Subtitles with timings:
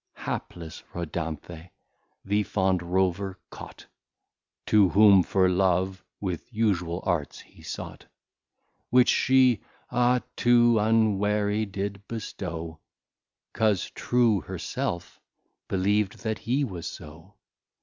[0.17, 1.69] Hapless Rodanthe,
[2.25, 3.85] the Fond Rover, caught,
[4.65, 8.07] To whom, for Love, with usual Arts he sought;
[8.89, 9.61] Which she,
[9.91, 12.79] ah too unwary, did bestow:
[13.53, 15.19] 'Cause True her self,
[15.67, 17.35] believ'd that he was so.